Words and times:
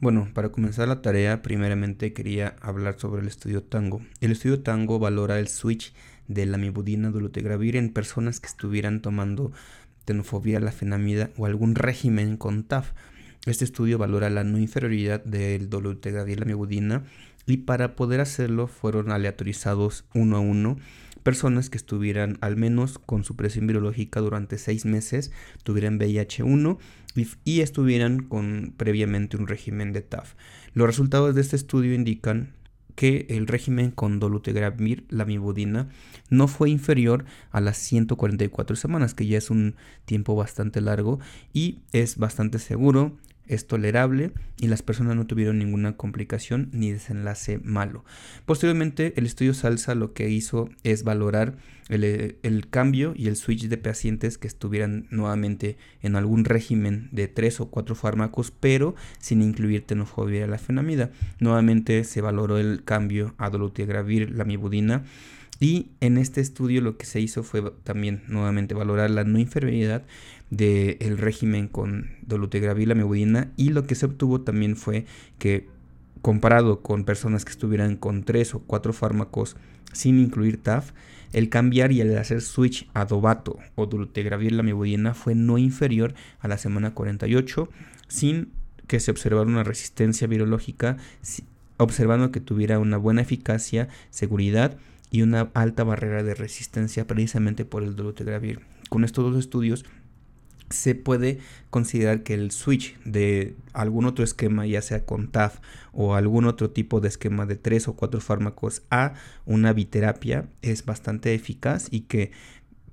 Bueno, 0.00 0.30
para 0.32 0.48
comenzar 0.48 0.88
la 0.88 1.02
tarea, 1.02 1.42
primeramente 1.42 2.14
quería 2.14 2.56
hablar 2.62 2.98
sobre 2.98 3.20
el 3.20 3.28
estudio 3.28 3.62
Tango. 3.62 4.00
El 4.22 4.32
estudio 4.32 4.62
Tango 4.62 4.98
valora 4.98 5.38
el 5.38 5.48
switch 5.48 5.92
de 6.26 6.46
la 6.46 6.56
mibudina 6.56 7.10
dolutegravir 7.10 7.76
en 7.76 7.92
personas 7.92 8.40
que 8.40 8.46
estuvieran 8.46 9.02
tomando 9.02 9.52
tenofobia, 10.06 10.58
la 10.58 10.72
fenamida 10.72 11.28
o 11.36 11.44
algún 11.44 11.74
régimen 11.74 12.38
con 12.38 12.64
TAF. 12.64 12.92
Este 13.44 13.66
estudio 13.66 13.98
valora 13.98 14.30
la 14.30 14.42
no 14.42 14.56
inferioridad 14.56 15.22
del 15.22 15.68
dolutegravir, 15.68 16.40
la 16.40 16.46
mibudina, 16.46 17.04
y 17.44 17.58
para 17.58 17.94
poder 17.94 18.20
hacerlo 18.20 18.68
fueron 18.68 19.12
aleatorizados 19.12 20.06
uno 20.14 20.38
a 20.38 20.40
uno 20.40 20.78
personas 21.22 21.70
que 21.70 21.78
estuvieran 21.78 22.38
al 22.40 22.56
menos 22.56 22.98
con 22.98 23.24
su 23.24 23.36
presión 23.36 23.66
virológica 23.66 24.20
durante 24.20 24.58
seis 24.58 24.84
meses, 24.84 25.32
tuvieran 25.62 25.98
VIH1 25.98 26.78
y, 27.44 27.60
estuvieran 27.60 28.22
con 28.22 28.74
previamente 28.76 29.36
un 29.36 29.46
régimen 29.46 29.92
de 29.92 30.02
TAF. 30.02 30.34
Los 30.74 30.86
resultados 30.86 31.34
de 31.34 31.40
este 31.40 31.56
estudio 31.56 31.94
indican 31.94 32.54
que 32.94 33.26
el 33.30 33.46
régimen 33.46 33.90
con 33.90 34.20
dolutegravir, 34.20 35.04
la 35.08 35.24
mibudina, 35.24 35.88
no 36.28 36.48
fue 36.48 36.70
inferior 36.70 37.24
a 37.50 37.60
las 37.60 37.78
144 37.78 38.76
semanas, 38.76 39.14
que 39.14 39.26
ya 39.26 39.38
es 39.38 39.50
un 39.50 39.76
tiempo 40.04 40.36
bastante 40.36 40.80
largo 40.80 41.18
y 41.52 41.80
es 41.92 42.18
bastante 42.18 42.58
seguro, 42.58 43.16
es 43.50 43.66
tolerable 43.66 44.32
y 44.58 44.68
las 44.68 44.82
personas 44.82 45.16
no 45.16 45.26
tuvieron 45.26 45.58
ninguna 45.58 45.96
complicación 45.96 46.70
ni 46.72 46.92
desenlace 46.92 47.58
malo. 47.58 48.04
Posteriormente, 48.46 49.12
el 49.16 49.26
estudio 49.26 49.54
Salsa 49.54 49.94
lo 49.94 50.12
que 50.12 50.30
hizo 50.30 50.70
es 50.84 51.02
valorar 51.02 51.56
el, 51.88 52.66
cambio 52.70 53.12
y 53.16 53.26
el 53.26 53.34
switch 53.34 53.66
de 53.66 53.76
pacientes 53.76 54.38
que 54.38 54.46
estuvieran 54.46 55.08
nuevamente 55.10 55.76
en 56.02 56.14
algún 56.14 56.44
régimen 56.44 57.08
de 57.10 57.26
tres 57.26 57.60
o 57.60 57.70
cuatro 57.70 57.96
fármacos, 57.96 58.52
pero 58.52 58.94
sin 59.18 59.42
incluir 59.42 59.84
tenofobia 59.84 60.44
y 60.44 60.48
la 60.48 60.58
fenamida. 60.58 61.10
Nuevamente 61.40 62.04
se 62.04 62.20
valoró 62.20 62.58
el 62.58 62.84
cambio 62.84 63.34
a 63.38 63.50
dolutegravir, 63.50 64.30
la 64.30 64.44
mibudina 64.44 65.02
y 65.60 65.90
en 66.00 66.16
este 66.16 66.40
estudio 66.40 66.80
lo 66.80 66.96
que 66.96 67.04
se 67.04 67.20
hizo 67.20 67.42
fue 67.42 67.62
también 67.84 68.22
nuevamente 68.28 68.74
valorar 68.74 69.10
la 69.10 69.24
no 69.24 69.38
inferioridad 69.38 70.04
del 70.48 71.18
régimen 71.18 71.68
con 71.68 72.10
dolutegravir, 72.22 72.88
y 73.56 73.70
lo 73.70 73.86
que 73.86 73.94
se 73.94 74.06
obtuvo 74.06 74.40
también 74.40 74.76
fue 74.76 75.06
que 75.38 75.68
comparado 76.22 76.80
con 76.80 77.04
personas 77.04 77.44
que 77.44 77.52
estuvieran 77.52 77.96
con 77.96 78.24
tres 78.24 78.54
o 78.54 78.60
cuatro 78.60 78.92
fármacos 78.92 79.56
sin 79.92 80.18
incluir 80.18 80.62
TAF, 80.62 80.92
el 81.32 81.48
cambiar 81.48 81.92
y 81.92 82.00
el 82.00 82.16
hacer 82.18 82.40
switch 82.40 82.88
a 82.92 83.04
Dovato 83.04 83.58
o 83.76 83.86
dolutegravir 83.86 84.52
la 84.52 85.14
fue 85.14 85.34
no 85.34 85.58
inferior 85.58 86.14
a 86.40 86.48
la 86.48 86.58
semana 86.58 86.92
48 86.92 87.68
sin 88.08 88.50
que 88.86 88.98
se 88.98 89.12
observara 89.12 89.48
una 89.48 89.62
resistencia 89.62 90.26
virológica, 90.26 90.96
observando 91.76 92.32
que 92.32 92.40
tuviera 92.40 92.80
una 92.80 92.96
buena 92.96 93.22
eficacia, 93.22 93.88
seguridad 94.10 94.76
y 95.12 95.22
una 95.22 95.50
alta 95.54 95.84
barrera 95.84 96.24
de 96.24 96.34
resistencia 96.34 97.06
precisamente 97.06 97.64
por 97.64 97.84
el 97.84 97.94
dolutegravir. 97.94 98.60
Con 98.88 99.04
estos 99.04 99.30
dos 99.30 99.38
estudios 99.38 99.84
se 100.70 100.94
puede 100.94 101.38
considerar 101.68 102.22
que 102.22 102.34
el 102.34 102.52
switch 102.52 102.98
de 103.04 103.54
algún 103.72 104.06
otro 104.06 104.24
esquema, 104.24 104.66
ya 104.66 104.80
sea 104.82 105.04
con 105.04 105.28
TAF 105.28 105.58
o 105.92 106.14
algún 106.14 106.46
otro 106.46 106.70
tipo 106.70 107.00
de 107.00 107.08
esquema 107.08 107.44
de 107.44 107.56
tres 107.56 107.88
o 107.88 107.94
cuatro 107.94 108.20
fármacos 108.20 108.82
a 108.90 109.14
una 109.44 109.72
biterapia 109.72 110.48
es 110.62 110.84
bastante 110.84 111.34
eficaz 111.34 111.88
y 111.90 112.02
que 112.02 112.30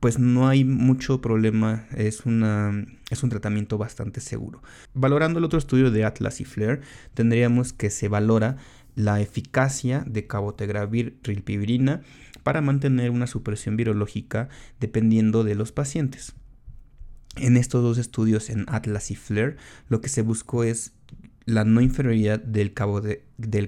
pues 0.00 0.18
no 0.18 0.48
hay 0.48 0.64
mucho 0.64 1.20
problema, 1.20 1.86
es, 1.96 2.26
una, 2.26 2.86
es 3.10 3.22
un 3.22 3.30
tratamiento 3.30 3.78
bastante 3.78 4.20
seguro. 4.20 4.62
Valorando 4.94 5.38
el 5.38 5.44
otro 5.44 5.58
estudio 5.58 5.90
de 5.90 6.04
Atlas 6.04 6.40
y 6.40 6.44
Flair, 6.44 6.80
tendríamos 7.14 7.72
que 7.72 7.90
se 7.90 8.08
valora 8.08 8.56
la 8.94 9.20
eficacia 9.20 10.04
de 10.06 10.26
cabotegravir 10.26 11.18
rilpivirina 11.22 12.02
para 12.42 12.60
mantener 12.60 13.10
una 13.10 13.26
supresión 13.26 13.76
virológica 13.76 14.48
dependiendo 14.80 15.44
de 15.44 15.54
los 15.54 15.72
pacientes. 15.72 16.34
En 17.36 17.56
estos 17.56 17.82
dos 17.82 17.98
estudios 17.98 18.50
en 18.50 18.64
Atlas 18.68 19.10
y 19.10 19.16
Flair, 19.16 19.56
lo 19.88 20.00
que 20.00 20.08
se 20.08 20.22
buscó 20.22 20.64
es 20.64 20.92
la 21.46 21.64
no 21.64 21.80
inferioridad 21.80 22.40
del, 22.40 22.72
cabo 22.74 23.02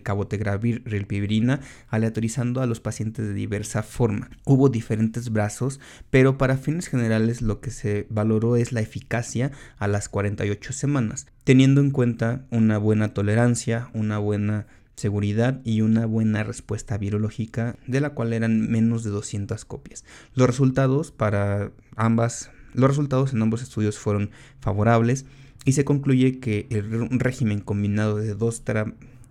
cabotegravir 0.02 0.82
rilpivirina 0.84 1.60
aleatorizando 1.88 2.60
a 2.60 2.66
los 2.66 2.80
pacientes 2.80 3.26
de 3.26 3.34
diversa 3.34 3.84
forma. 3.84 4.30
Hubo 4.44 4.68
diferentes 4.68 5.30
brazos, 5.30 5.78
pero 6.10 6.38
para 6.38 6.56
fines 6.56 6.88
generales 6.88 7.40
lo 7.40 7.60
que 7.60 7.70
se 7.70 8.06
valoró 8.10 8.56
es 8.56 8.72
la 8.72 8.80
eficacia 8.80 9.52
a 9.78 9.86
las 9.86 10.08
48 10.08 10.72
semanas, 10.72 11.26
teniendo 11.44 11.80
en 11.80 11.92
cuenta 11.92 12.46
una 12.50 12.78
buena 12.78 13.14
tolerancia, 13.14 13.90
una 13.94 14.18
buena 14.18 14.66
seguridad 14.96 15.60
y 15.62 15.82
una 15.82 16.06
buena 16.06 16.42
respuesta 16.42 16.98
virológica 16.98 17.76
de 17.86 18.00
la 18.00 18.10
cual 18.10 18.32
eran 18.32 18.68
menos 18.68 19.04
de 19.04 19.10
200 19.10 19.64
copias. 19.64 20.04
Los 20.34 20.48
resultados 20.48 21.12
para 21.12 21.70
ambas 21.94 22.50
los 22.74 22.88
resultados 22.90 23.32
en 23.32 23.42
ambos 23.42 23.62
estudios 23.62 23.98
fueron 23.98 24.30
favorables 24.60 25.26
y 25.64 25.72
se 25.72 25.84
concluye 25.84 26.38
que 26.38 26.66
un 27.10 27.20
régimen 27.20 27.60
combinado 27.60 28.16
de 28.16 28.34
dos 28.34 28.62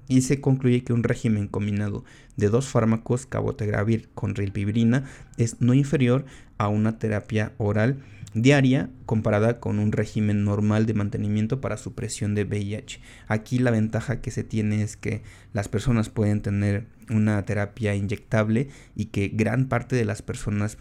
y 0.07 0.21
se 0.21 0.39
concluye 0.39 0.83
que 0.83 0.93
un 0.93 1.03
régimen 1.03 1.47
combinado 1.47 2.03
de 2.37 2.49
dos 2.49 2.67
fármacos, 2.67 3.25
cabotegravir 3.25 4.09
con 4.13 4.35
rilpivirina, 4.35 5.05
es 5.37 5.61
no 5.61 5.73
inferior 5.73 6.25
a 6.57 6.69
una 6.69 6.97
terapia 6.97 7.53
oral 7.57 7.97
diaria 8.33 8.89
comparada 9.05 9.59
con 9.59 9.79
un 9.79 9.91
régimen 9.91 10.43
normal 10.43 10.85
de 10.85 10.93
mantenimiento 10.93 11.59
para 11.59 11.77
supresión 11.77 12.35
de 12.35 12.43
VIH. 12.43 12.99
Aquí 13.27 13.59
la 13.59 13.71
ventaja 13.71 14.21
que 14.21 14.31
se 14.31 14.43
tiene 14.43 14.83
es 14.83 14.95
que 14.95 15.23
las 15.53 15.67
personas 15.67 16.09
pueden 16.09 16.41
tener 16.41 16.87
una 17.09 17.41
terapia 17.43 17.95
inyectable 17.95 18.69
y 18.95 19.05
que 19.05 19.29
gran 19.29 19.67
parte 19.67 19.95
de 19.95 20.05
las 20.05 20.21
personas 20.21 20.77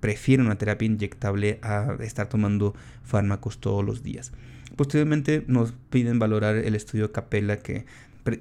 prefieren 0.00 0.46
una 0.46 0.58
terapia 0.58 0.86
inyectable 0.86 1.58
a 1.62 1.96
estar 2.00 2.28
tomando 2.28 2.74
fármacos 3.02 3.58
todos 3.58 3.84
los 3.84 4.02
días. 4.02 4.32
Posteriormente 4.76 5.44
nos 5.46 5.72
piden 5.90 6.18
valorar 6.18 6.56
el 6.56 6.74
estudio 6.74 7.12
Capella 7.12 7.58
que, 7.58 7.86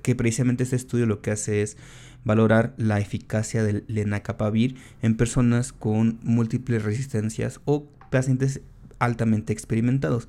que 0.02 0.16
precisamente 0.16 0.64
este 0.64 0.76
estudio 0.76 1.06
lo 1.06 1.22
que 1.22 1.32
hace 1.32 1.62
es 1.62 1.78
valorar 2.24 2.74
la 2.78 3.00
eficacia 3.00 3.64
del 3.64 3.86
lenacapavir 3.88 4.76
en 5.02 5.16
personas 5.16 5.72
con 5.72 6.20
múltiples 6.24 6.84
resistencias 6.84 7.62
o 7.66 7.88
pacientes 8.10 8.62
altamente 9.00 9.54
experimentados. 9.54 10.28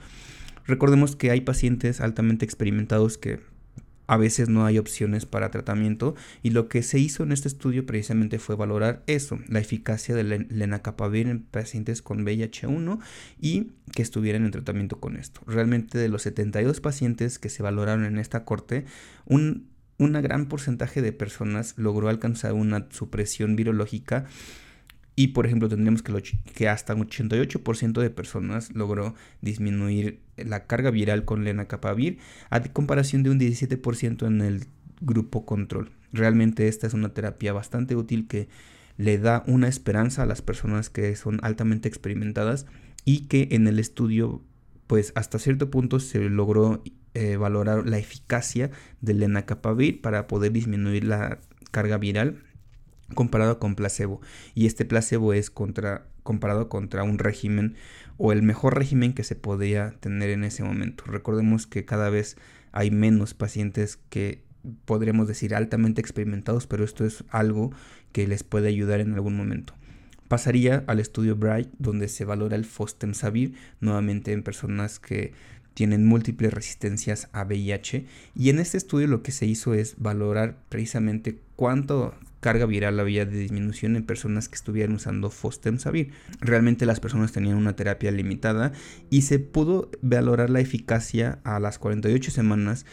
Recordemos 0.67 1.17
que 1.17 1.31
hay 1.31 1.41
pacientes 1.41 2.01
altamente 2.01 2.45
experimentados 2.45 3.19
que 3.19 3.41
a 4.07 4.17
veces 4.17 4.49
no 4.49 4.65
hay 4.65 4.79
opciones 4.79 5.27
para 5.27 5.51
tratamiento 5.51 6.15
y 6.43 6.51
lo 6.51 6.69
que 6.69 6.83
se 6.83 6.99
hizo 6.99 7.23
en 7.23 7.33
este 7.33 7.49
estudio 7.49 7.87
precisamente 7.87 8.39
fue 8.39 8.57
valorar 8.57 9.03
eso, 9.07 9.39
la 9.49 9.61
eficacia 9.61 10.15
del 10.15 10.47
lenacapavir 10.51 11.29
en 11.29 11.43
pacientes 11.43 12.03
con 12.03 12.25
VIH1 12.25 12.99
y 13.41 13.73
que 13.93 14.03
estuvieran 14.03 14.45
en 14.45 14.51
tratamiento 14.51 15.01
con 15.01 15.17
esto. 15.17 15.41
Realmente 15.47 15.99
de 15.99 16.09
los 16.09 16.23
72 16.23 16.81
pacientes 16.81 17.39
que 17.39 17.49
se 17.49 17.63
valoraron 17.63 18.05
en 18.05 18.19
esta 18.19 18.45
corte, 18.45 18.85
un 19.25 19.77
una 19.99 20.21
gran 20.21 20.47
porcentaje 20.47 21.01
de 21.01 21.13
personas 21.13 21.75
logró 21.77 22.09
alcanzar 22.09 22.53
una 22.53 22.87
supresión 22.91 23.57
virológica 23.57 24.27
y 25.17 25.29
por 25.29 25.47
ejemplo 25.47 25.69
tendríamos 25.69 26.03
que, 26.03 26.69
hasta 26.69 26.95
un 26.95 27.09
88% 27.09 28.01
de 28.01 28.11
personas 28.11 28.75
logró 28.75 29.15
disminuir 29.41 30.21
la 30.37 30.67
carga 30.67 30.91
viral 30.91 31.25
con 31.25 31.43
lenacapavir 31.43 32.19
a 32.51 32.63
comparación 32.63 33.23
de 33.23 33.31
un 33.31 33.41
17% 33.41 34.27
en 34.27 34.43
el 34.43 34.67
grupo 35.01 35.47
control. 35.47 35.91
Realmente 36.13 36.69
esta 36.69 36.87
es 36.87 36.93
una 36.93 37.09
terapia 37.09 37.55
bastante 37.55 37.97
útil 37.97 38.29
que 38.29 38.49
le 38.99 39.19
da 39.19 39.43
una 39.47 39.69
esperanza 39.69 40.23
a 40.23 40.27
las 40.27 40.43
personas 40.43 40.91
que 40.91 41.17
son 41.17 41.41
altamente 41.43 41.89
experimentadas 41.89 42.67
y 43.07 43.27
que 43.27 43.49
en 43.53 43.67
el 43.67 43.79
estudio 43.79 44.43
pues 44.87 45.13
hasta 45.17 45.39
cierto 45.39 45.71
punto 45.71 45.99
se 45.99 46.21
logró 46.29 46.83
eh, 47.15 47.37
valorar 47.37 47.89
la 47.89 47.99
eficacia 47.99 48.71
del 49.01 49.21
lenacapavir 49.21 50.03
para 50.03 50.27
poder 50.27 50.53
disminuir 50.53 51.05
la 51.05 51.39
carga 51.71 51.97
viral 51.99 52.43
comparado 53.15 53.59
con 53.59 53.75
placebo. 53.75 54.21
Y 54.55 54.67
este 54.67 54.85
placebo 54.85 55.33
es 55.33 55.51
contra, 55.51 56.07
comparado 56.23 56.69
contra 56.69 57.03
un 57.03 57.19
régimen 57.19 57.77
o 58.17 58.33
el 58.33 58.43
mejor 58.43 58.77
régimen 58.77 59.13
que 59.13 59.25
se 59.25 59.37
podía 59.37 59.93
tener 60.01 60.31
en 60.31 60.45
ese 60.45 60.65
momento. 60.65 61.05
Recordemos 61.07 61.67
que 61.67 61.85
cada 61.85 62.11
vez 62.11 62.37
hay 62.73 62.91
menos 62.91 63.35
pacientes 63.35 63.99
que 64.11 64.43
podremos 64.85 65.29
decir 65.29 65.55
altamente 65.55 66.01
experimentados, 66.01 66.67
pero 66.67 66.85
esto 66.85 67.05
es 67.05 67.25
algo 67.31 67.73
que 68.13 68.27
les 68.27 68.43
puede 68.43 68.69
ayudar 68.69 69.01
en 69.01 69.15
algún 69.15 69.37
momento. 69.37 69.75
Pasaría 70.29 70.83
al 70.89 70.99
estudio 70.99 71.37
Bright, 71.37 71.71
donde 71.79 72.09
se 72.09 72.25
valora 72.25 72.57
el 72.57 72.65
fostemsavir, 72.65 73.55
nuevamente 73.81 74.33
en 74.33 74.43
personas 74.43 74.99
que 74.99 75.33
tienen 75.77 76.07
múltiples 76.07 76.55
resistencias 76.55 77.29
a 77.33 77.45
VIH 77.45 78.07
y 78.35 78.49
en 78.49 78.61
este 78.61 78.79
estudio 78.79 79.09
lo 79.09 79.23
que 79.23 79.31
se 79.31 79.45
hizo 79.45 79.75
es 79.75 79.97
valorar 79.99 80.57
precisamente 80.71 81.39
cuánto 81.55 82.15
carga 82.41 82.65
viral 82.65 82.99
había 82.99 83.27
de 83.27 83.37
disminución 83.37 83.95
en 83.95 84.07
personas 84.07 84.49
que 84.49 84.55
estuvieran 84.55 84.95
usando 84.95 85.29
fostemsavir. 85.29 86.13
Realmente 86.41 86.87
las 86.87 86.99
personas 86.99 87.33
tenían 87.33 87.59
una 87.59 87.77
terapia 87.77 88.11
limitada 88.11 88.73
y 89.11 89.23
se 89.23 89.39
pudo 89.39 89.91
valorar 90.01 90.49
la 90.49 90.61
eficacia 90.61 91.41
a 91.45 91.61
las 91.61 91.79
48 91.79 92.31
semanas 92.31 92.87